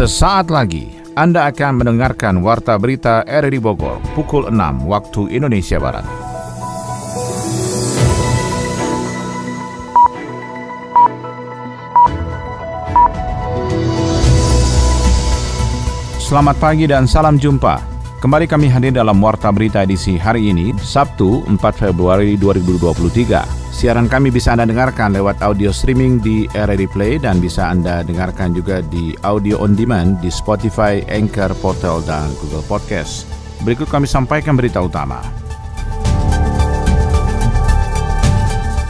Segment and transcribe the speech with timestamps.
[0.00, 6.08] Sesaat lagi Anda akan mendengarkan Warta Berita RRI Bogor pukul 6 waktu Indonesia Barat.
[16.16, 17.84] Selamat pagi dan salam jumpa.
[18.24, 23.59] Kembali kami hadir dalam Warta Berita edisi hari ini, Sabtu 4 Februari 2023.
[23.80, 28.52] Siaran kami bisa Anda dengarkan lewat audio streaming di RRI Play dan bisa Anda dengarkan
[28.52, 33.24] juga di audio on demand di Spotify, Anchor, Portal, dan Google Podcast.
[33.64, 35.24] Berikut kami sampaikan berita utama.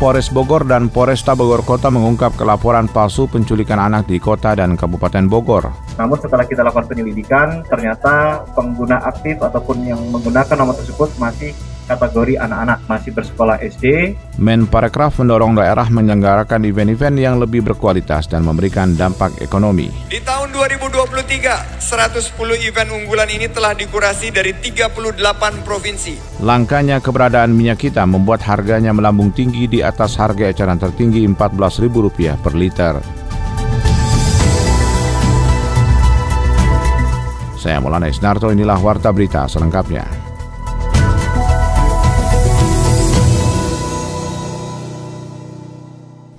[0.03, 5.31] Polres Bogor dan Polresta Bogor Kota mengungkap kelaporan palsu penculikan anak di kota dan Kabupaten
[5.31, 5.71] Bogor.
[6.03, 11.55] Namun setelah kita lakukan penyelidikan, ternyata pengguna aktif ataupun yang menggunakan nomor tersebut masih
[11.91, 14.15] kategori anak-anak masih bersekolah SD.
[14.39, 19.91] Menparekraf mendorong daerah menyelenggarakan event-event yang lebih berkualitas dan memberikan dampak ekonomi.
[20.07, 22.39] Di tahun 2023, 110
[22.71, 26.39] event unggulan ini telah dikurasi dari 38 provinsi.
[26.47, 32.55] Langkanya keberadaan minyak kita membuat harganya melambung tinggi di atas harga eceran tertinggi Rp14.000 per
[32.55, 32.95] liter.
[37.61, 40.30] Saya Maulana Isnarto, inilah Warta Berita selengkapnya.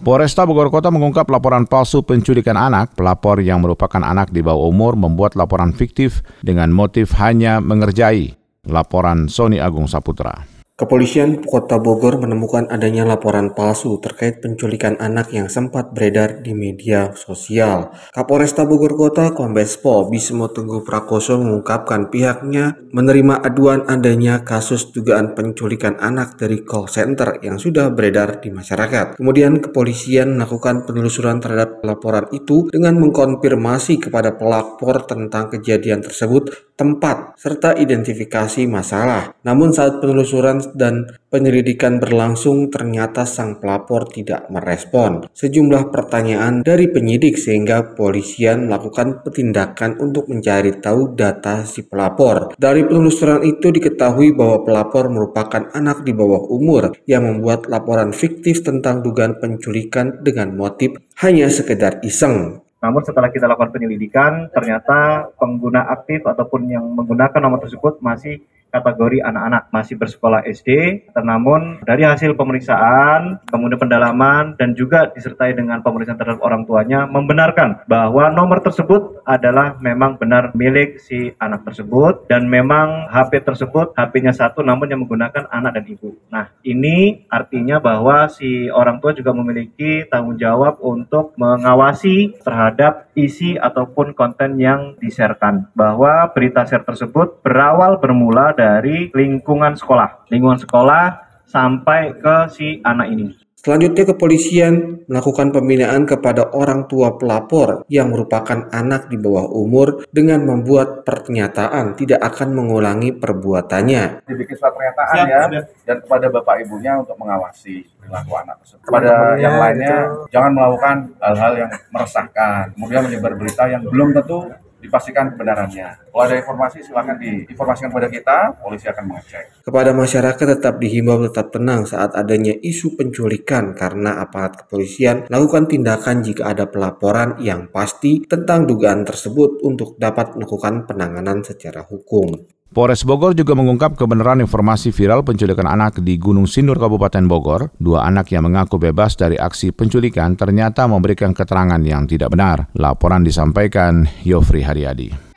[0.01, 2.97] Polresta Bogor Kota mengungkap laporan palsu penculikan anak.
[2.97, 8.33] Pelapor yang merupakan anak di bawah umur membuat laporan fiktif dengan motif hanya mengerjai.
[8.65, 10.60] Laporan Sony Agung Saputra.
[10.81, 17.13] Kepolisian Kota Bogor menemukan adanya laporan palsu terkait penculikan anak yang sempat beredar di media
[17.13, 17.93] sosial.
[18.09, 25.37] Kapolresta Bogor Kota Kombes Pol Bismo Teguh Prakoso mengungkapkan pihaknya menerima aduan adanya kasus dugaan
[25.37, 29.21] penculikan anak dari call center yang sudah beredar di masyarakat.
[29.21, 37.37] Kemudian kepolisian melakukan penelusuran terhadap laporan itu dengan mengkonfirmasi kepada pelapor tentang kejadian tersebut tempat
[37.37, 39.37] serta identifikasi masalah.
[39.45, 47.39] Namun saat penelusuran dan penyelidikan berlangsung ternyata sang pelapor tidak merespon sejumlah pertanyaan dari penyidik
[47.39, 52.53] sehingga polisian melakukan petindakan untuk mencari tahu data si pelapor.
[52.55, 58.61] Dari penelusuran itu diketahui bahwa pelapor merupakan anak di bawah umur yang membuat laporan fiktif
[58.61, 62.61] tentang dugaan penculikan dengan motif hanya sekedar iseng.
[62.81, 69.19] Namun setelah kita lakukan penyelidikan, ternyata pengguna aktif ataupun yang menggunakan nomor tersebut masih kategori
[69.21, 71.03] anak-anak masih bersekolah SD.
[71.19, 77.83] Namun dari hasil pemeriksaan, kemudian pendalaman dan juga disertai dengan pemeriksaan terhadap orang tuanya membenarkan
[77.85, 84.31] bahwa nomor tersebut adalah memang benar milik si anak tersebut dan memang HP tersebut HP-nya
[84.31, 86.15] satu namun yang menggunakan anak dan ibu.
[86.31, 93.59] Nah, ini artinya bahwa si orang tua juga memiliki tanggung jawab untuk mengawasi terhadap isi
[93.59, 100.29] ataupun konten yang diserkan bahwa berita share tersebut berawal bermula dari lingkungan sekolah.
[100.29, 101.03] Lingkungan sekolah
[101.49, 103.33] sampai ke si anak ini.
[103.61, 110.41] Selanjutnya kepolisian melakukan pembinaan kepada orang tua pelapor yang merupakan anak di bawah umur dengan
[110.41, 114.25] membuat pernyataan tidak akan mengulangi perbuatannya.
[114.25, 115.63] Dibikin surat pernyataan Siap, ya sudah.
[115.85, 118.81] dan kepada bapak ibunya untuk mengawasi perilaku anak tersebut.
[118.81, 120.33] Kepada yang lainnya itu.
[120.33, 124.49] jangan melakukan hal-hal yang meresahkan, kemudian menyebar berita yang belum tentu
[124.81, 126.09] dipastikan kebenarannya.
[126.09, 129.45] Kalau ada informasi silakan diinformasikan kepada kita, polisi akan mengecek.
[129.61, 136.25] Kepada masyarakat tetap dihimbau tetap tenang saat adanya isu penculikan karena aparat kepolisian melakukan tindakan
[136.25, 142.60] jika ada pelaporan yang pasti tentang dugaan tersebut untuk dapat melakukan penanganan secara hukum.
[142.71, 147.67] Polres Bogor juga mengungkap kebenaran informasi viral penculikan anak di Gunung Sindur, Kabupaten Bogor.
[147.75, 152.71] Dua anak yang mengaku bebas dari aksi penculikan ternyata memberikan keterangan yang tidak benar.
[152.79, 155.31] Laporan disampaikan Yofri Haryadi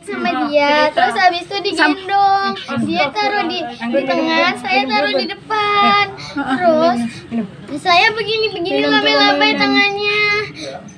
[0.00, 2.52] sama dia terus habis itu digendong
[2.88, 6.98] dia taruh di di tengah saya taruh di depan terus
[7.78, 10.18] saya begini begini lambai-lambai tangannya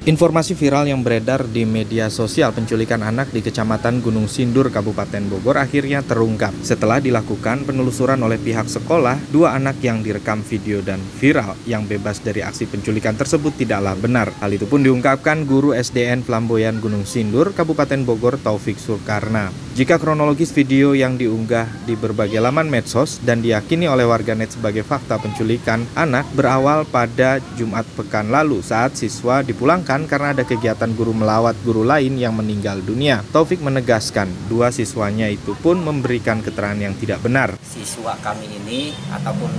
[0.02, 5.62] Informasi viral yang beredar di media sosial penculikan anak di Kecamatan Gunung Sindur, Kabupaten Bogor
[5.62, 6.50] akhirnya terungkap.
[6.58, 12.19] Setelah dilakukan penelusuran oleh pihak sekolah, dua anak yang direkam video dan viral yang bebas
[12.19, 14.34] dari aksi penculikan tersebut tidaklah benar.
[14.42, 19.54] Hal itu pun diungkapkan guru SDN Flamboyan Gunung Sindur, Kabupaten Bogor Taufik Surkarna.
[19.78, 25.22] Jika kronologis video yang diunggah di berbagai laman medsos dan diyakini oleh warganet sebagai fakta
[25.22, 31.59] penculikan anak berawal pada Jumat pekan lalu saat siswa dipulangkan karena ada kegiatan guru melawat
[31.67, 33.26] guru lain yang meninggal dunia.
[33.35, 37.59] Taufik menegaskan, dua siswanya itu pun memberikan keterangan yang tidak benar.
[37.67, 39.50] Siswa kami ini ataupun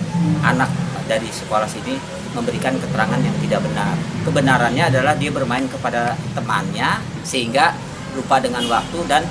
[0.48, 0.72] anak
[1.04, 2.00] dari sekolah sini
[2.32, 4.00] memberikan keterangan yang tidak benar.
[4.24, 7.76] Kebenarannya adalah dia bermain kepada temannya sehingga
[8.16, 9.28] lupa dengan waktu dan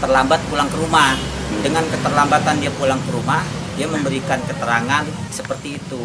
[0.00, 1.12] terlambat pulang ke rumah.
[1.60, 3.44] Dengan keterlambatan dia pulang ke rumah,
[3.76, 6.02] dia memberikan keterangan seperti itu.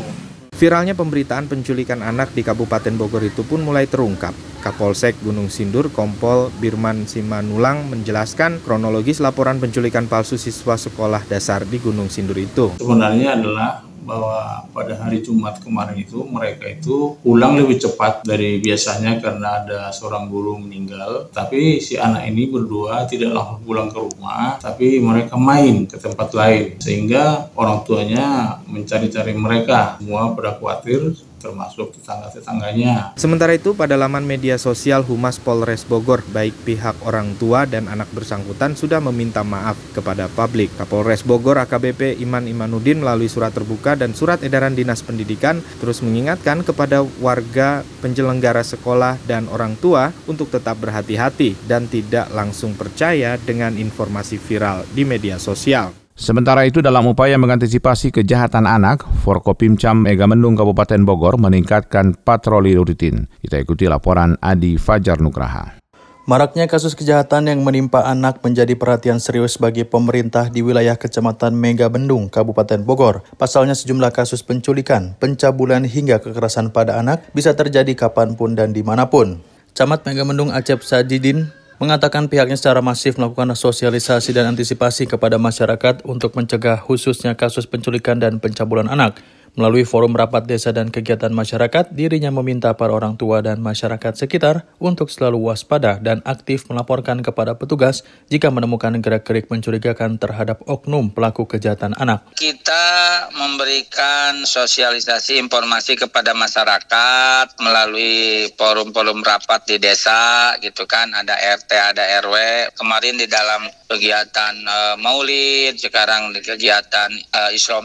[0.55, 4.31] Viralnya pemberitaan penculikan anak di Kabupaten Bogor itu pun mulai terungkap.
[4.63, 11.75] Kapolsek Gunung Sindur Kompol Birman Simanulang menjelaskan kronologis laporan penculikan palsu siswa sekolah dasar di
[11.75, 12.71] Gunung Sindur itu.
[12.79, 19.17] Sebenarnya adalah bahwa pada hari Jumat kemarin itu mereka itu pulang lebih cepat dari biasanya
[19.17, 21.27] karena ada seorang guru meninggal.
[21.33, 26.29] Tapi si anak ini berdua tidak langsung pulang ke rumah, tapi mereka main ke tempat
[26.37, 26.77] lain.
[26.77, 29.97] Sehingga orang tuanya mencari-cari mereka.
[29.97, 33.13] Semua pada khawatir termasuk tetangga-tetangganya.
[33.13, 38.09] Sementara itu, pada laman media sosial Humas Polres Bogor, baik pihak orang tua dan anak
[38.17, 40.73] bersangkutan sudah meminta maaf kepada publik.
[40.73, 46.65] Kapolres Bogor AKBP Iman Imanuddin melalui surat terbuka dan surat edaran Dinas Pendidikan terus mengingatkan
[46.65, 53.77] kepada warga penyelenggara sekolah dan orang tua untuk tetap berhati-hati dan tidak langsung percaya dengan
[53.77, 56.04] informasi viral di media sosial.
[56.15, 63.27] Sementara itu dalam upaya mengantisipasi kejahatan anak, Forkopimcam Megamendung Kabupaten Bogor meningkatkan patroli rutin.
[63.43, 65.75] Kita ikuti laporan Adi Fajar Nugraha.
[66.23, 72.31] Maraknya kasus kejahatan yang menimpa anak menjadi perhatian serius bagi pemerintah di wilayah Kecamatan Megamendung,
[72.31, 73.27] Kabupaten Bogor.
[73.35, 78.87] Pasalnya sejumlah kasus penculikan, pencabulan hingga kekerasan pada anak bisa terjadi kapan pun dan di
[78.87, 79.43] mana pun.
[79.75, 86.31] Camat Megamendung Acep Sajidin mengatakan pihaknya secara masif melakukan sosialisasi dan antisipasi kepada masyarakat untuk
[86.33, 89.19] mencegah khususnya kasus penculikan dan pencabulan anak.
[89.55, 94.67] Melalui forum rapat desa dan kegiatan masyarakat, dirinya meminta para orang tua dan masyarakat sekitar
[94.83, 101.47] untuk selalu waspada dan aktif melaporkan kepada petugas jika menemukan gerak-gerik mencurigakan terhadap oknum pelaku
[101.47, 102.27] kejahatan anak.
[102.35, 102.83] Kita
[103.31, 112.03] memberikan sosialisasi informasi kepada masyarakat melalui forum-forum rapat di desa gitu kan, ada RT, ada
[112.27, 112.35] RW.
[112.75, 117.79] Kemarin di dalam kegiatan uh, Maulid, sekarang di kegiatan uh, Isra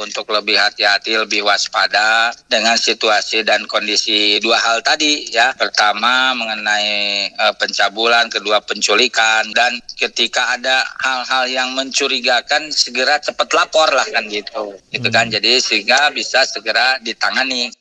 [0.00, 5.50] untuk lebih hati hati-hati lebih waspada dengan situasi dan kondisi dua hal tadi ya.
[5.58, 13.90] Pertama mengenai uh, pencabulan kedua penculikan dan ketika ada hal-hal yang mencurigakan segera cepat lapor
[13.90, 14.78] lah kan gitu.
[14.94, 17.74] Gitu kan jadi sehingga bisa segera ditangani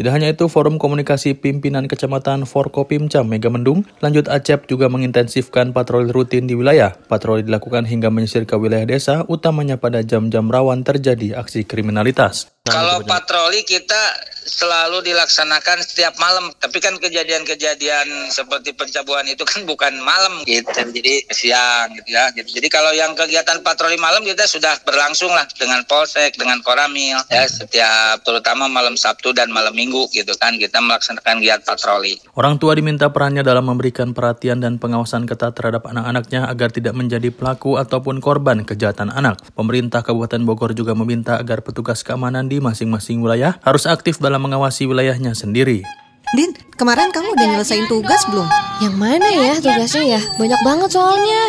[0.00, 6.48] tidak hanya itu, Forum Komunikasi Pimpinan Kecamatan Forkopimcam Megamendung, lanjut Acep juga mengintensifkan patroli rutin
[6.48, 6.96] di wilayah.
[6.96, 12.48] Patroli dilakukan hingga menyisir ke wilayah desa, utamanya pada jam-jam rawan terjadi aksi kriminalitas.
[12.68, 19.96] Kalau patroli kita selalu dilaksanakan setiap malam, tapi kan kejadian-kejadian seperti pencabulan itu kan bukan
[20.04, 22.28] malam gitu, jadi siang gitu ya.
[22.36, 22.60] Gitu.
[22.60, 27.48] Jadi kalau yang kegiatan patroli malam kita sudah berlangsung lah dengan polsek, dengan koramil ya
[27.48, 32.20] setiap terutama malam Sabtu dan malam Minggu gitu kan kita melaksanakan kegiatan patroli.
[32.36, 37.32] Orang tua diminta perannya dalam memberikan perhatian dan pengawasan ketat terhadap anak-anaknya agar tidak menjadi
[37.32, 39.40] pelaku ataupun korban kejahatan anak.
[39.56, 44.90] Pemerintah Kabupaten Bogor juga meminta agar petugas keamanan di masing-masing wilayah harus aktif dalam mengawasi
[44.90, 45.86] wilayahnya sendiri.
[46.34, 48.46] Din, kemarin kamu udah nyelesain tugas belum?
[48.82, 50.20] Yang mana ya tugasnya ya?
[50.38, 51.42] Banyak banget soalnya.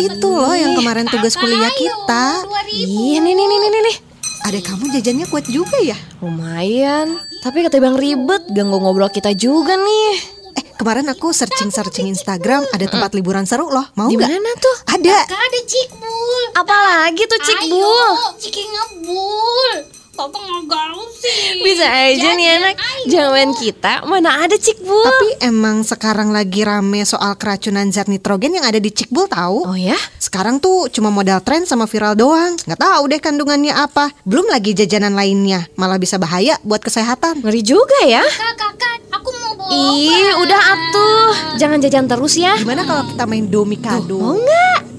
[0.00, 2.44] Itu loh yang kemarin tugas kuliah kita.
[2.72, 3.96] Iya, nih nih nih nih nih.
[4.44, 5.96] Adek kamu jajannya kuat juga ya?
[6.20, 7.16] Lumayan.
[7.40, 10.12] Tapi kata bang ribet, ganggu ngobrol kita juga nih.
[10.60, 13.88] Eh, kemarin aku searching-searching Instagram ada tempat liburan seru loh.
[13.96, 14.76] Mau Di mana tuh?
[15.00, 15.16] Ada.
[15.32, 16.42] Ada Cikbul.
[16.60, 17.80] Apalagi tuh Cikbul?
[17.80, 19.93] Ayo, Ciki ngebul.
[20.14, 21.58] Papa nggak sih.
[21.66, 22.74] Bisa aja nih anak.
[23.10, 25.02] Jangan kita mana ada Cikbul.
[25.02, 29.66] Tapi emang sekarang lagi rame soal keracunan zat nitrogen yang ada di Cikbul tahu?
[29.66, 29.98] Oh ya?
[30.22, 32.54] Sekarang tuh cuma modal tren sama viral doang.
[32.62, 34.14] Nggak tahu deh kandungannya apa.
[34.22, 35.66] Belum lagi jajanan lainnya.
[35.74, 37.42] Malah bisa bahaya buat kesehatan.
[37.42, 38.22] Ngeri juga ya.
[38.22, 41.30] Kakak, kakak, aku mau bawa Ih, udah atuh.
[41.58, 42.54] Jangan jajan terus ya.
[42.54, 44.14] Gimana kalau kita main domikado?
[44.22, 44.93] Mau nggak?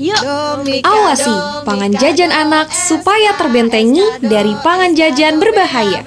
[0.00, 0.16] Yuk,
[0.80, 1.28] awasi
[1.68, 6.00] pangan jajan anak supaya terbentengi dari pangan jajan berbahaya.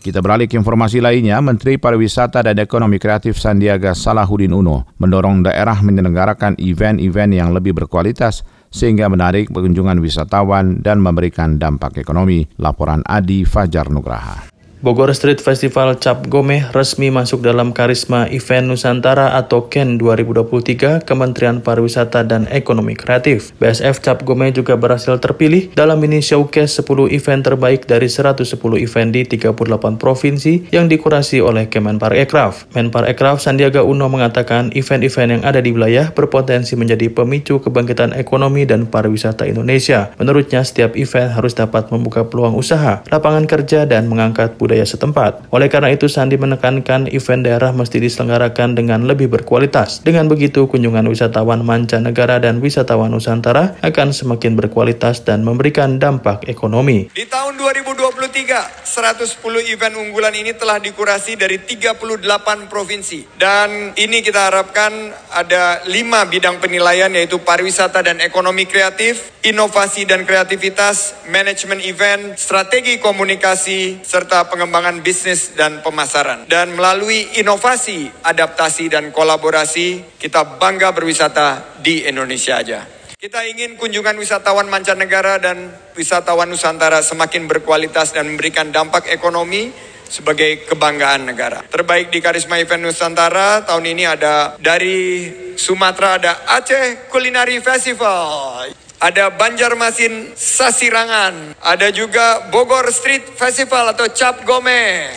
[0.00, 5.84] Kita beralih ke informasi lainnya, Menteri Pariwisata dan Ekonomi Kreatif Sandiaga Salahuddin Uno mendorong daerah
[5.84, 8.40] menyelenggarakan event-event yang lebih berkualitas
[8.72, 12.48] sehingga menarik pengunjungan wisatawan dan memberikan dampak ekonomi.
[12.56, 14.51] Laporan Adi Fajar Nugraha.
[14.82, 21.62] Bogor Street Festival Cap Gome resmi masuk dalam Karisma Event Nusantara atau KEN 2023 Kementerian
[21.62, 23.54] Pariwisata dan Ekonomi Kreatif.
[23.62, 29.10] BSF Cap Gome juga berhasil terpilih dalam mini showcase 10 event terbaik dari 110 event
[29.14, 32.74] di 38 provinsi yang dikurasi oleh Kemenparekraf.
[32.74, 38.90] Menparekraf Sandiaga Uno mengatakan event-event yang ada di wilayah berpotensi menjadi pemicu kebangkitan ekonomi dan
[38.90, 40.10] pariwisata Indonesia.
[40.18, 45.52] Menurutnya, setiap event harus dapat membuka peluang usaha, lapangan kerja, dan mengangkat budaya budaya setempat.
[45.52, 50.00] Oleh karena itu, Sandi menekankan event daerah mesti diselenggarakan dengan lebih berkualitas.
[50.00, 57.12] Dengan begitu, kunjungan wisatawan mancanegara dan wisatawan Nusantara akan semakin berkualitas dan memberikan dampak ekonomi.
[57.12, 63.36] Di tahun 2023, 110 event unggulan ini telah dikurasi dari 38 provinsi.
[63.36, 70.24] Dan ini kita harapkan ada lima bidang penilaian yaitu pariwisata dan ekonomi kreatif, inovasi dan
[70.24, 74.61] kreativitas, manajemen event, strategi komunikasi, serta pengembangan
[75.02, 76.46] bisnis dan pemasaran.
[76.46, 82.80] Dan melalui inovasi, adaptasi, dan kolaborasi, kita bangga berwisata di Indonesia aja.
[83.22, 89.70] Kita ingin kunjungan wisatawan mancanegara dan wisatawan Nusantara semakin berkualitas dan memberikan dampak ekonomi
[90.12, 91.62] sebagai kebanggaan negara.
[91.64, 98.81] Terbaik di Karisma Event Nusantara tahun ini ada dari Sumatera ada Aceh Culinary Festival.
[99.02, 105.10] Ada Banjarmasin Sasirangan, ada juga Bogor Street Festival atau Cap Gome.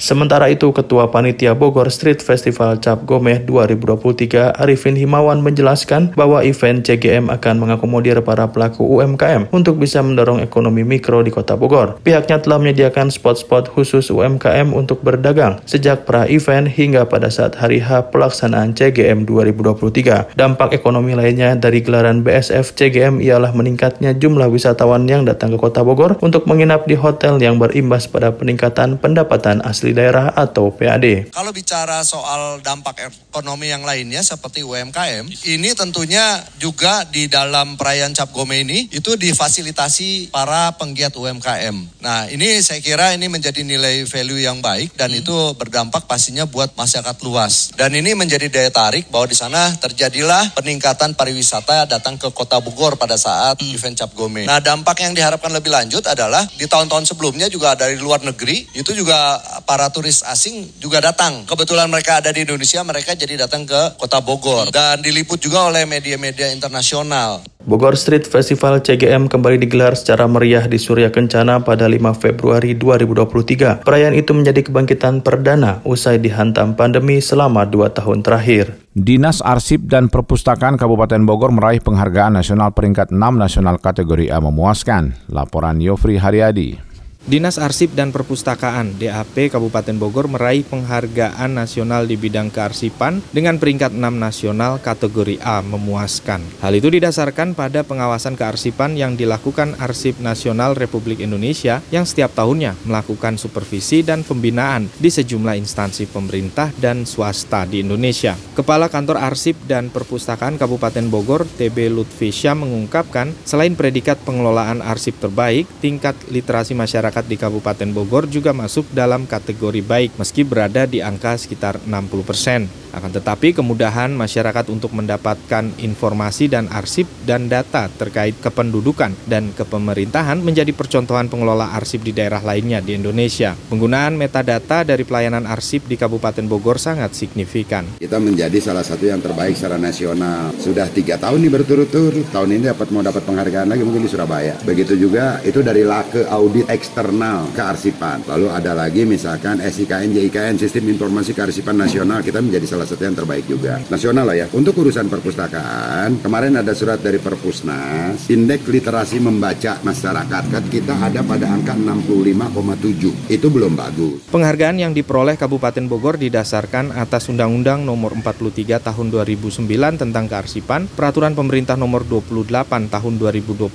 [0.00, 6.80] Sementara itu, Ketua Panitia Bogor Street Festival Cap Gomeh 2023 Arifin Himawan menjelaskan bahwa event
[6.80, 12.00] CGM akan mengakomodir para pelaku UMKM untuk bisa mendorong ekonomi mikro di kota Bogor.
[12.00, 18.08] Pihaknya telah menyediakan spot-spot khusus UMKM untuk berdagang sejak pra-event hingga pada saat hari H
[18.08, 20.32] pelaksanaan CGM 2023.
[20.32, 25.84] Dampak ekonomi lainnya dari gelaran BSF CGM ialah meningkatnya jumlah wisatawan yang datang ke kota
[25.84, 31.32] Bogor untuk menginap di hotel yang berimbas pada peningkatan pendapatan asli daerah atau PAD.
[31.32, 38.12] Kalau bicara soal dampak ekonomi yang lainnya seperti UMKM, ini tentunya juga di dalam perayaan
[38.12, 42.02] Cap Gome ini itu difasilitasi para penggiat UMKM.
[42.02, 46.74] Nah, ini saya kira ini menjadi nilai value yang baik dan itu berdampak pastinya buat
[46.74, 47.72] masyarakat luas.
[47.78, 52.98] Dan ini menjadi daya tarik bahwa di sana terjadilah peningkatan pariwisata datang ke Kota Bogor
[52.98, 54.44] pada saat event Cap Gome.
[54.44, 58.90] Nah, dampak yang diharapkan lebih lanjut adalah di tahun-tahun sebelumnya juga dari luar negeri itu
[58.90, 59.29] juga
[59.68, 61.44] para turis asing juga datang.
[61.44, 65.84] Kebetulan mereka ada di Indonesia, mereka jadi datang ke Kota Bogor dan diliput juga oleh
[65.84, 67.44] media-media internasional.
[67.60, 73.84] Bogor Street Festival CGM kembali digelar secara meriah di Surya Kencana pada 5 Februari 2023.
[73.84, 78.80] Perayaan itu menjadi kebangkitan perdana usai dihantam pandemi selama dua tahun terakhir.
[78.96, 85.14] Dinas Arsip dan Perpustakaan Kabupaten Bogor meraih penghargaan nasional peringkat 6 nasional kategori A memuaskan.
[85.28, 86.89] Laporan Yofri Haryadi.
[87.20, 93.92] Dinas Arsip dan Perpustakaan DAP Kabupaten Bogor meraih penghargaan nasional di bidang kearsipan dengan peringkat
[93.92, 96.40] 6 nasional kategori A memuaskan.
[96.64, 102.80] Hal itu didasarkan pada pengawasan kearsipan yang dilakukan Arsip Nasional Republik Indonesia yang setiap tahunnya
[102.88, 108.32] melakukan supervisi dan pembinaan di sejumlah instansi pemerintah dan swasta di Indonesia.
[108.56, 115.68] Kepala Kantor Arsip dan Perpustakaan Kabupaten Bogor TB Lutfisya mengungkapkan selain predikat pengelolaan arsip terbaik,
[115.84, 121.02] tingkat literasi masyarakat masyarakat di Kabupaten Bogor juga masuk dalam kategori baik meski berada di
[121.02, 122.79] angka sekitar 60 persen.
[122.90, 130.42] Akan tetapi kemudahan masyarakat untuk mendapatkan informasi dan arsip dan data terkait kependudukan dan kepemerintahan
[130.42, 133.54] menjadi percontohan pengelola arsip di daerah lainnya di Indonesia.
[133.70, 137.86] Penggunaan metadata dari pelayanan arsip di Kabupaten Bogor sangat signifikan.
[137.98, 140.54] Kita menjadi salah satu yang terbaik secara nasional.
[140.58, 142.26] Sudah tiga tahun nih berturut-turut.
[142.30, 144.58] Tahun ini dapat mau dapat penghargaan lagi mungkin di Surabaya.
[144.62, 148.24] Begitu juga itu dari lake audit eksternal kearsipan.
[148.26, 152.22] Lalu ada lagi misalkan SIKN, JIKN, Sistem Informasi Kearsipan Nasional.
[152.22, 153.80] Kita menjadi salah satu yang terbaik juga.
[153.88, 154.46] Nasional lah ya.
[154.52, 161.20] Untuk urusan perpustakaan, kemarin ada surat dari Perpusnas, indeks literasi membaca masyarakat kan kita ada
[161.24, 163.32] pada angka 65,7.
[163.32, 164.26] Itu belum bagus.
[164.30, 171.34] Penghargaan yang diperoleh Kabupaten Bogor didasarkan atas Undang-Undang Nomor 43 Tahun 2009 tentang kearsipan, Peraturan
[171.34, 173.70] Pemerintah Nomor 28 Tahun 2021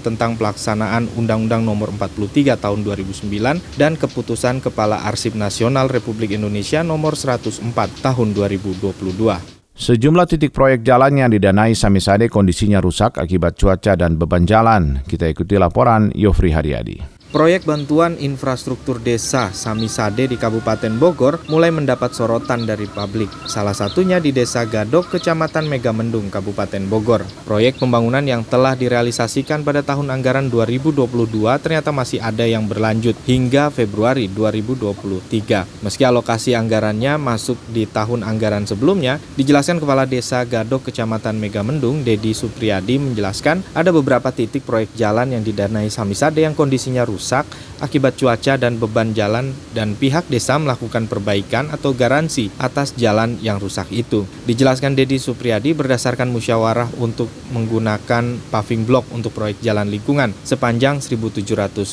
[0.00, 7.16] tentang pelaksanaan Undang-Undang Nomor 43 Tahun 2009 dan Keputusan Kepala Arsip Nasional Republik Indonesia Nomor
[7.16, 7.60] 104
[8.04, 9.54] Tahun 2022.
[9.74, 15.02] Sejumlah titik proyek jalan yang didanai Samisade kondisinya rusak akibat cuaca dan beban jalan.
[15.02, 17.13] Kita ikuti laporan Yofri Haryadi.
[17.34, 23.26] Proyek bantuan infrastruktur desa Samisade di Kabupaten Bogor mulai mendapat sorotan dari publik.
[23.50, 27.26] Salah satunya di Desa Gadok, Kecamatan Megamendung, Kabupaten Bogor.
[27.42, 33.66] Proyek pembangunan yang telah direalisasikan pada tahun anggaran 2022 ternyata masih ada yang berlanjut hingga
[33.74, 35.82] Februari 2023.
[35.82, 42.30] Meski alokasi anggarannya masuk di tahun anggaran sebelumnya, dijelaskan Kepala Desa Gadok, Kecamatan Megamendung, Dedi
[42.30, 47.48] Supriyadi menjelaskan ada beberapa titik proyek jalan yang didanai Samisade yang kondisinya rusak rusak
[47.80, 53.56] akibat cuaca dan beban jalan dan pihak desa melakukan perbaikan atau garansi atas jalan yang
[53.56, 54.28] rusak itu.
[54.44, 61.44] Dijelaskan Dedi Supriyadi berdasarkan musyawarah untuk menggunakan paving block untuk proyek jalan lingkungan sepanjang 1.700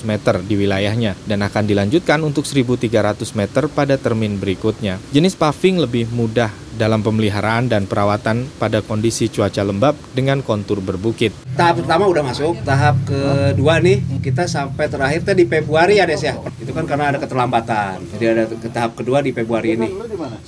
[0.03, 4.99] meter di wilayahnya dan akan dilanjutkan untuk 1.300 meter pada termin berikutnya.
[5.15, 11.35] Jenis paving lebih mudah dalam pemeliharaan dan perawatan pada kondisi cuaca lembab dengan kontur berbukit.
[11.55, 16.39] Tahap pertama udah masuk, tahap kedua nih kita sampai terakhir tadi Februari ya Des ya.
[16.61, 18.01] Itu kan karena ada keterlambatan.
[18.15, 19.89] Jadi ada ke tahap kedua di Februari ini.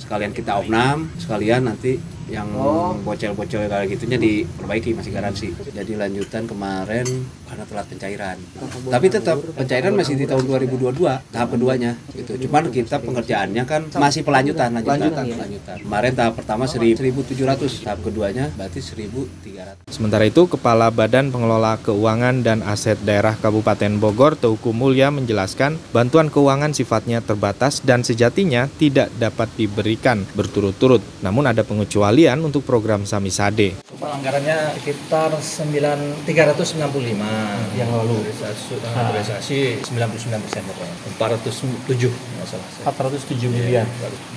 [0.00, 2.48] Sekalian kita opnam, sekalian nanti yang
[3.04, 5.48] bocel-bocel kayak gitunya diperbaiki masih garansi.
[5.52, 7.04] Jadi lanjutan kemarin
[7.54, 8.36] karena telat pencairan.
[8.90, 12.34] Tapi tetap pencairan masih di tahun 2022 tahap keduanya gitu.
[12.50, 15.78] Cuman kita pengerjaannya kan masih pelanjutan lanjutan lanjutan.
[15.78, 19.86] Kemarin tahap pertama 1700, tahap keduanya berarti 1300.
[19.86, 26.26] Sementara itu, Kepala Badan Pengelola Keuangan dan Aset Daerah Kabupaten Bogor, Teuku Mulya menjelaskan bantuan
[26.34, 31.00] keuangan sifatnya terbatas dan sejatinya tidak dapat diberikan berturut-turut.
[31.22, 33.78] Namun ada pengecualian untuk program Samisade.
[34.10, 38.24] Anggarannya sekitar 9, 395 yang lalu.
[38.26, 39.84] Realisasi.
[39.84, 40.62] 99 persen
[41.16, 43.86] 407 masalah 407 miliar.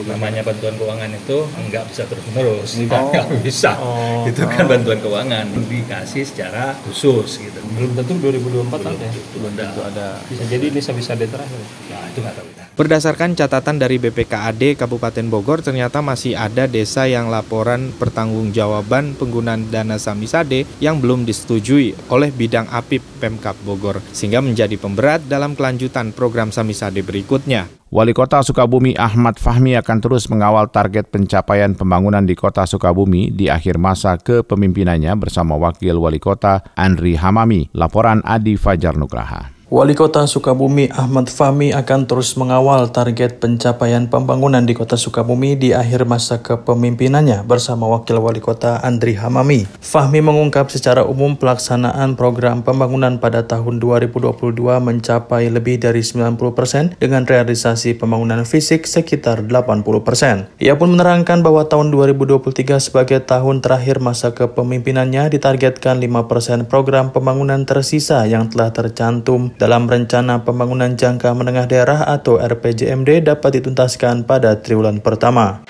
[0.05, 3.75] namanya bantuan keuangan itu nggak bisa terus menerus nggak bisa.
[3.81, 4.23] Oh.
[4.29, 7.59] itu kan bantuan keuangan dikasih secara khusus gitu.
[7.75, 9.11] Belum tentu 2024 belum ada ya?
[9.35, 10.07] belum tentu ada.
[10.29, 11.59] Bisa jadi ini bisa terakhir
[11.89, 17.25] nah itu nggak tahu Berdasarkan catatan dari BPKAD Kabupaten Bogor, ternyata masih ada desa yang
[17.25, 24.77] laporan pertanggungjawaban penggunaan dana Samisade yang belum disetujui oleh bidang APIP Pemkap Bogor, sehingga menjadi
[24.77, 27.65] pemberat dalam kelanjutan program Samisade berikutnya.
[27.89, 33.49] Wali Kota Sukabumi Ahmad Fahmi akan terus mengawal target pencapaian pembangunan di Kota Sukabumi di
[33.49, 37.73] akhir masa kepemimpinannya bersama Wakil Wali Kota Andri Hamami.
[37.73, 39.56] Laporan Adi Fajar Nugraha.
[39.67, 45.75] Wali Kota Sukabumi Ahmad Fahmi akan terus mengawal target pencapaian pembangunan di Kota Sukabumi di
[45.75, 49.67] akhir masa kepemimpinannya bersama Wakil Wali Kota Andri Hamami.
[49.67, 54.31] Fahmi mengungkap secara umum pelaksanaan program pembangunan pada tahun 2022
[54.79, 60.63] mencapai lebih dari 90% dengan realisasi pembangunan fisik sekitar 80%.
[60.63, 67.67] Ia pun menerangkan bahwa tahun 2023 sebagai tahun terakhir masa kepemimpinannya ditargetkan 5% program pembangunan
[67.67, 74.61] tersisa yang telah tercantum dalam Rencana Pembangunan Jangka Menengah Daerah atau RPJMD dapat dituntaskan pada
[74.61, 75.65] triwulan pertama.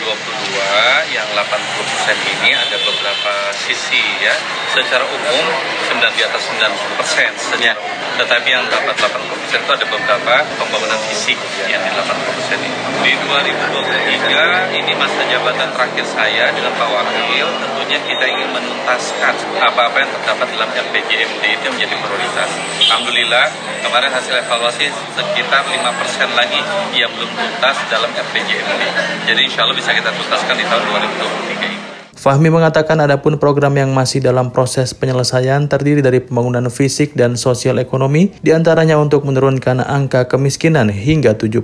[0.00, 4.34] 2022 yang 80% ini ada beberapa sisi ya.
[4.74, 5.44] Secara umum
[5.86, 7.74] 9 di atas 90 persen sebenarnya.
[8.18, 11.38] Tetapi yang dapat 80 persen itu ada beberapa pembangunan fisik
[11.70, 12.78] yang di 80 persen ini.
[13.04, 19.96] Di 2023 ini masa jabatan terakhir saya dengan Pak Wakil tentunya kita ingin menuntaskan apa-apa
[20.02, 22.50] yang terdapat dalam RPJMD itu menjadi prioritas.
[22.88, 23.46] Alhamdulillah
[23.84, 26.60] kemarin hasil evaluasi sekitar 5 persen lagi
[26.96, 28.82] yang belum tuntas dalam RPJMD.
[29.28, 31.83] Jadi insya Allah bisa kita tuntaskan di tahun 2023 ini.
[32.24, 37.76] Fahmi mengatakan adapun program yang masih dalam proses penyelesaian terdiri dari pembangunan fisik dan sosial
[37.76, 41.60] ekonomi, di antaranya untuk menurunkan angka kemiskinan hingga 7%.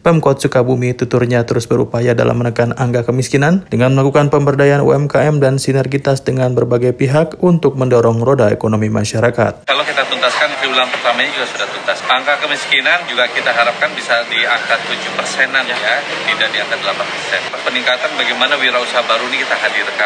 [0.00, 6.24] Pemkot Sukabumi tuturnya terus berupaya dalam menekan angka kemiskinan dengan melakukan pemberdayaan UMKM dan sinergitas
[6.24, 9.68] dengan berbagai pihak untuk mendorong roda ekonomi masyarakat.
[9.68, 12.00] Kalau kita tuntaskan triwulan pertama ini juga sudah tuntas.
[12.08, 15.76] Angka kemiskinan juga kita harapkan bisa di angka 7 persenan ya,
[16.24, 17.40] tidak di angka 8 persen.
[17.68, 19.96] Peningkatan bagaimana wirausaha baru ini kita hadirkan,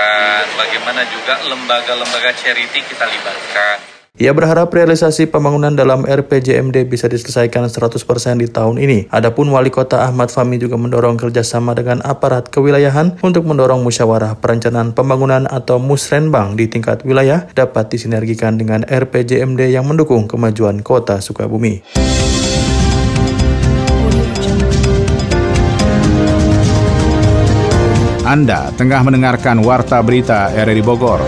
[0.56, 3.92] bagaimana juga lembaga-lembaga charity kita libatkan.
[4.20, 7.96] Ia berharap realisasi pembangunan dalam RPJMD bisa diselesaikan 100%
[8.36, 9.08] di tahun ini.
[9.08, 14.92] Adapun Wali Kota Ahmad Fahmi juga mendorong kerjasama dengan aparat kewilayahan untuk mendorong musyawarah perencanaan
[14.92, 21.80] pembangunan atau musrenbang di tingkat wilayah dapat disinergikan dengan RPJMD yang mendukung kemajuan kota Sukabumi.
[28.22, 31.18] Anda tengah mendengarkan Warta Berita RRI Bogor.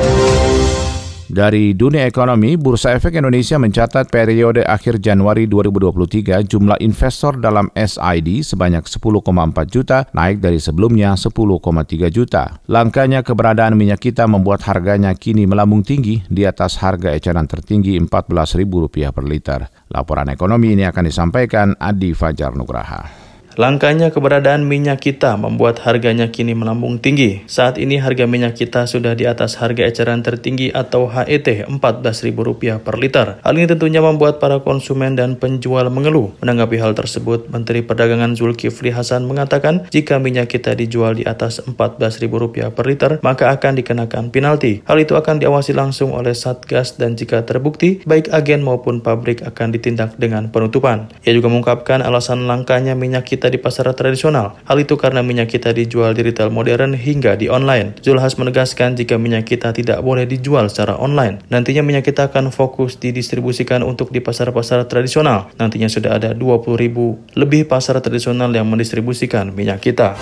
[1.26, 8.46] Dari dunia ekonomi, Bursa Efek Indonesia mencatat periode akhir Januari 2023 jumlah investor dalam SID
[8.46, 9.26] sebanyak 10,4
[9.66, 12.62] juta, naik dari sebelumnya 10,3 juta.
[12.70, 19.11] Langkanya keberadaan minyak kita membuat harganya kini melambung tinggi di atas harga eceran tertinggi Rp14.000
[19.11, 19.66] per liter.
[19.90, 23.23] Laporan ekonomi ini akan disampaikan Adi Fajar Nugraha.
[23.54, 27.46] Langkanya keberadaan minyak kita membuat harganya kini melambung tinggi.
[27.46, 32.98] Saat ini harga minyak kita sudah di atas harga eceran tertinggi atau HET Rp14.000 per
[32.98, 33.38] liter.
[33.46, 36.34] Hal ini tentunya membuat para konsumen dan penjual mengeluh.
[36.42, 42.74] Menanggapi hal tersebut, Menteri Perdagangan Zulkifli Hasan mengatakan jika minyak kita dijual di atas Rp14.000
[42.74, 44.82] per liter, maka akan dikenakan penalti.
[44.82, 49.70] Hal itu akan diawasi langsung oleh Satgas dan jika terbukti, baik agen maupun pabrik akan
[49.70, 51.06] ditindak dengan penutupan.
[51.22, 54.57] Ia juga mengungkapkan alasan langkanya minyak kita di pasar tradisional.
[54.64, 57.96] Hal itu karena minyak kita dijual di retail modern hingga di online.
[58.00, 61.40] Zulhas menegaskan jika minyak kita tidak boleh dijual secara online.
[61.48, 65.52] Nantinya minyak kita akan fokus didistribusikan untuk di pasar-pasar tradisional.
[65.61, 70.16] Nantinya sudah ada 20 ribu lebih pasar tradisional yang mendistribusikan minyak kita.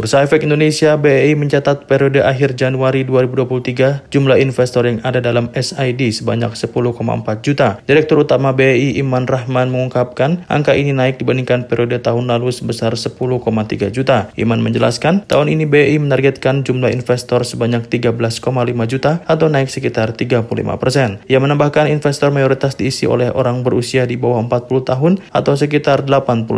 [0.00, 6.08] Bursa Efek Indonesia BEI mencatat periode akhir Januari 2023 jumlah investor yang ada dalam SID
[6.16, 6.72] sebanyak 10,4
[7.44, 7.76] juta.
[7.84, 13.28] Direktur Utama BEI Iman Rahman mengungkapkan angka ini naik dibandingkan periode tahun lalu sebesar 10,3
[13.92, 14.32] juta.
[14.40, 18.40] Iman menjelaskan tahun ini BEI menargetkan jumlah investor sebanyak 13,5
[18.88, 20.48] juta atau naik sekitar 35
[20.80, 21.20] persen.
[21.28, 26.48] Ia menambahkan investor mayoritas diisi oleh orang berusia di bawah 40 tahun atau sekitar 81,2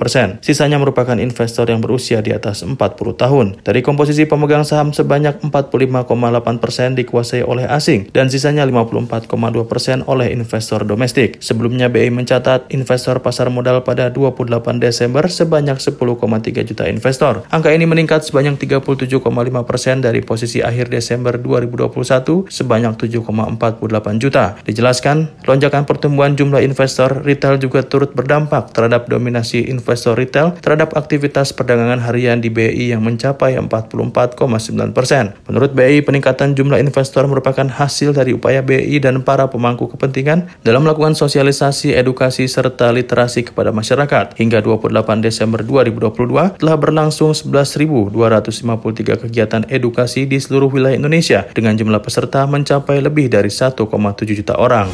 [0.00, 0.40] persen.
[0.40, 2.78] Sisanya merupakan investor yang berusia di atas atas 40
[3.18, 3.58] tahun.
[3.66, 9.26] Dari komposisi pemegang saham sebanyak 45,8 persen dikuasai oleh asing dan sisanya 54,2
[9.66, 11.42] persen oleh investor domestik.
[11.42, 17.42] Sebelumnya BI mencatat investor pasar modal pada 28 Desember sebanyak 10,3 juta investor.
[17.50, 19.26] Angka ini meningkat sebanyak 37,5
[19.66, 24.54] persen dari posisi akhir Desember 2021 sebanyak 7,48 juta.
[24.62, 31.56] Dijelaskan, lonjakan pertumbuhan jumlah investor retail juga turut berdampak terhadap dominasi investor retail terhadap aktivitas
[31.56, 35.38] perdagangan harian di BI yang mencapai 44,9 persen.
[35.46, 40.82] Menurut BI, peningkatan jumlah investor merupakan hasil dari upaya BI dan para pemangku kepentingan dalam
[40.82, 44.34] melakukan sosialisasi, edukasi, serta literasi kepada masyarakat.
[44.34, 52.02] Hingga 28 Desember 2022 telah berlangsung 11.253 kegiatan edukasi di seluruh wilayah Indonesia dengan jumlah
[52.02, 53.86] peserta mencapai lebih dari 1,7
[54.32, 54.88] juta orang.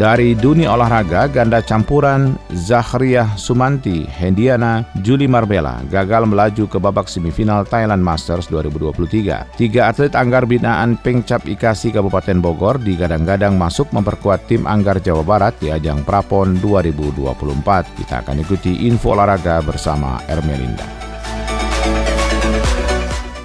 [0.00, 7.68] Dari dunia olahraga, ganda campuran Zahriyah Sumanti, Hendiana, Juli Marbella gagal melaju ke babak semifinal
[7.68, 9.60] Thailand Masters 2023.
[9.60, 15.60] Tiga atlet anggar binaan Pengcap Ikasi Kabupaten Bogor digadang-gadang masuk memperkuat tim anggar Jawa Barat
[15.60, 18.00] di ajang Prapon 2024.
[18.00, 21.09] Kita akan ikuti info olahraga bersama Ermelinda.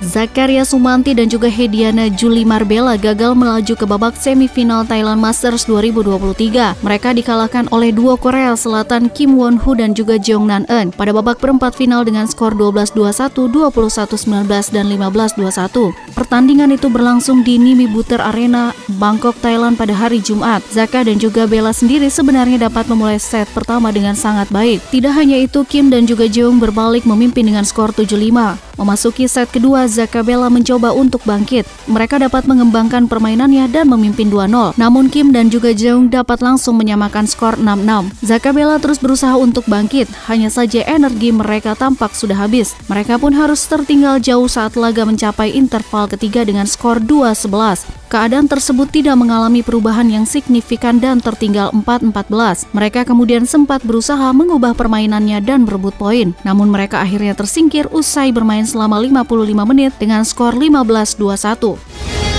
[0.05, 6.77] Zakaria Sumanti dan juga Hediana Juli Marbella gagal melaju ke babak semifinal Thailand Masters 2023.
[6.85, 11.09] Mereka dikalahkan oleh dua Korea Selatan Kim Won Hu dan juga Jong Nan Eun pada
[11.09, 15.97] babak perempat final dengan skor 12-21, 21-19, dan 15-21.
[16.13, 20.61] Pertandingan itu berlangsung di Nimi Buter Arena, Bangkok, Thailand pada hari Jumat.
[20.69, 24.85] Zaka dan juga Bella sendiri sebenarnya dapat memulai set pertama dengan sangat baik.
[24.93, 28.74] Tidak hanya itu, Kim dan juga Jong berbalik memimpin dengan skor 7-5.
[28.75, 31.63] Memasuki set kedua, Zakabella mencoba untuk bangkit.
[31.87, 34.75] Mereka dapat mengembangkan permainannya dan memimpin 2-0.
[34.75, 38.11] Namun Kim dan juga Jeong dapat langsung menyamakan skor 6-6.
[38.19, 42.75] Zakabella terus berusaha untuk bangkit, hanya saja energi mereka tampak sudah habis.
[42.91, 47.94] Mereka pun harus tertinggal jauh saat laga mencapai interval ketiga dengan skor 2-11.
[48.15, 52.71] Keadaan tersebut tidak mengalami perubahan yang signifikan dan tertinggal 4-14.
[52.71, 56.31] Mereka kemudian sempat berusaha mengubah permainannya dan berebut poin.
[56.47, 62.34] Namun mereka akhirnya tersingkir usai bermain selama 55 menit dengan skor 15-21.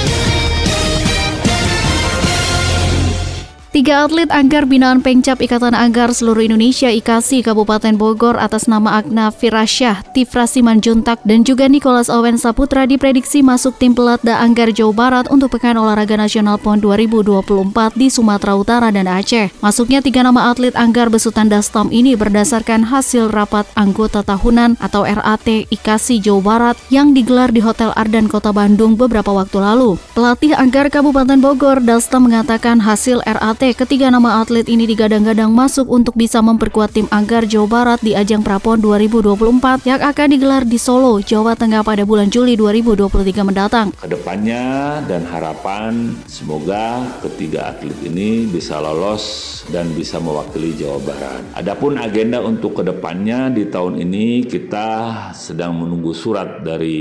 [3.76, 9.28] Tiga atlet anggar binaan Pengcap Ikatan Anggar Seluruh Indonesia IKASI Kabupaten Bogor atas nama Agna
[9.28, 15.26] Firasyah, Tifra Simanjuntak, dan juga Nicholas Owen Saputra diprediksi masuk tim pelatda Anggar Jawa Barat
[15.28, 19.52] untuk Pekan Olahraga Nasional PON 2024 di Sumatera Utara dan Aceh.
[19.60, 25.68] Masuknya tiga nama atlet Anggar besutan Dastam ini berdasarkan hasil rapat anggota tahunan atau RAT
[25.68, 30.00] IKASI Jawa Barat yang digelar di Hotel Ardan Kota Bandung beberapa waktu lalu.
[30.16, 36.14] Pelatih Anggar Kabupaten Bogor, Dastam mengatakan hasil RAT ketiga nama atlet ini digadang-gadang masuk untuk
[36.14, 41.18] bisa memperkuat tim Anggar Jawa Barat di ajang Prapon 2024 yang akan digelar di Solo,
[41.18, 43.90] Jawa Tengah pada bulan Juli 2023 mendatang.
[43.96, 51.42] Ke depannya dan harapan semoga ketiga atlet ini bisa lolos dan bisa mewakili Jawa Barat.
[51.56, 54.88] Adapun agenda untuk ke depannya di tahun ini kita
[55.32, 57.00] sedang menunggu surat dari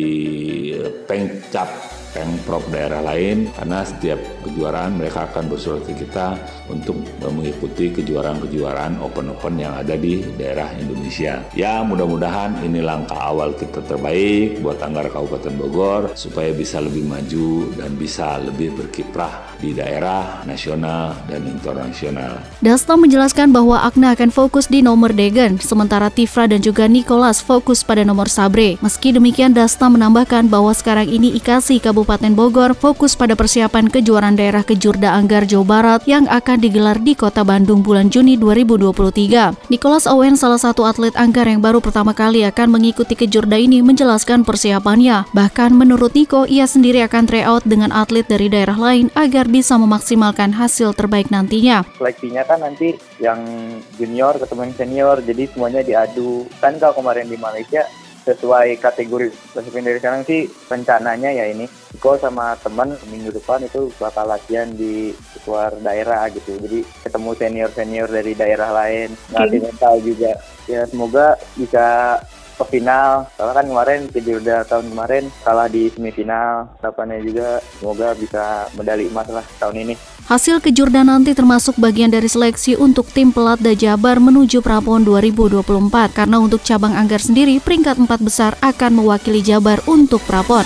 [1.04, 4.16] Pengcap Pemprov daerah lain karena setiap
[4.48, 6.40] kejuaraan mereka akan bersurat ke kita
[6.72, 11.44] untuk mengikuti kejuaraan-kejuaraan open-open yang ada di daerah Indonesia.
[11.52, 17.76] Ya mudah-mudahan ini langkah awal kita terbaik buat Anggar Kabupaten Bogor supaya bisa lebih maju
[17.76, 22.40] dan bisa lebih berkiprah di daerah nasional dan internasional.
[22.64, 27.84] Dasta menjelaskan bahwa Agna akan fokus di nomor Degen, sementara Tifra dan juga Nicholas fokus
[27.84, 28.80] pada nomor Sabre.
[28.80, 34.62] Meski demikian, Dasta menambahkan bahwa sekarang ini IKASI Kabupaten Bogor fokus pada persiapan kejuaraan daerah
[34.62, 39.74] Kejurda Anggar Jawa Barat yang akan digelar di Kota Bandung bulan Juni 2023.
[39.74, 44.46] Nicholas Owen, salah satu atlet Anggar yang baru pertama kali akan mengikuti Kejurda ini menjelaskan
[44.46, 45.26] persiapannya.
[45.34, 50.54] Bahkan menurut Niko, ia sendiri akan tryout dengan atlet dari daerah lain agar bisa memaksimalkan
[50.54, 51.82] hasil terbaik nantinya.
[51.98, 53.42] Seleksinya kan nanti yang
[53.98, 56.46] junior ketemu yang senior, jadi semuanya diadu.
[56.62, 57.82] Kan kalau kemarin di Malaysia
[58.26, 59.30] sesuai kategori.
[59.54, 64.68] Persiapan dari sekarang sih rencananya ya ini Iko sama teman minggu depan itu bakal latihan
[64.76, 65.16] di
[65.48, 66.60] luar daerah gitu.
[66.60, 70.36] Jadi ketemu senior senior dari daerah lain nanti mental juga.
[70.66, 72.20] Ya semoga bisa
[72.56, 76.72] ke final karena kan kemarin udah tahun kemarin kalah di semifinal.
[76.80, 79.96] Harapannya juga semoga bisa medali emas lah tahun ini.
[80.26, 85.62] Hasil kejurda nanti termasuk bagian dari seleksi untuk tim Pelatda Jabar menuju Prapon 2024
[86.18, 90.66] karena untuk cabang Anggar sendiri peringkat 4 besar akan mewakili Jabar untuk Prapon.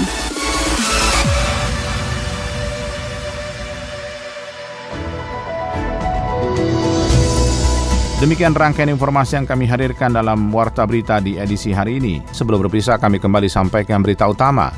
[8.19, 12.19] Demikian rangkaian informasi yang kami hadirkan dalam Warta Berita di edisi hari ini.
[12.36, 14.75] Sebelum berpisah, kami kembali sampaikan berita utama.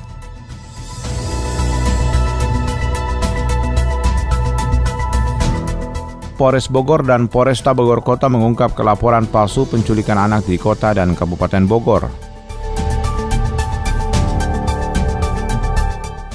[6.38, 11.66] Polres Bogor dan Polresta Bogor Kota mengungkap kelaporan palsu penculikan anak di kota dan Kabupaten
[11.66, 12.14] Bogor.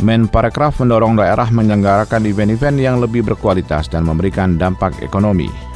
[0.02, 5.75] Menparekraf mendorong daerah menyelenggarakan event-event yang lebih berkualitas dan memberikan dampak ekonomi.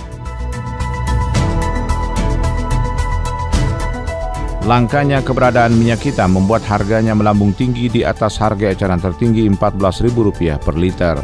[4.71, 10.75] Langkanya keberadaan minyak kita membuat harganya melambung tinggi di atas harga eceran tertinggi Rp14.000 per
[10.79, 11.17] liter.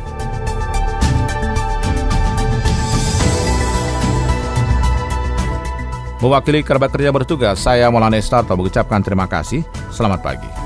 [6.19, 9.63] Mewakili kerabat kerja bertugas, saya Maulana Estarto mengucapkan terima kasih.
[9.95, 10.66] Selamat pagi.